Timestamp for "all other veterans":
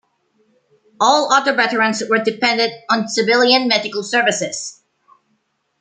0.99-2.01